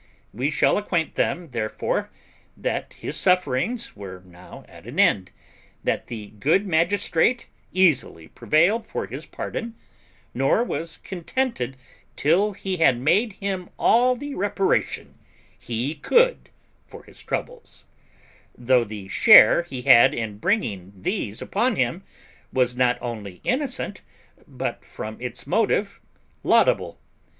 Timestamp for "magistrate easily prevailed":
6.65-8.83